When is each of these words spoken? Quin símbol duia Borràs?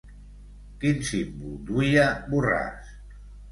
Quin 0.83 1.03
símbol 1.09 1.53
duia 1.69 2.09
Borràs? 2.33 2.93